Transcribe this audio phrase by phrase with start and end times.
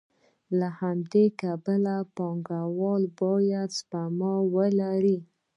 [0.59, 5.19] له همدې کبله پانګوال باید سپما ولري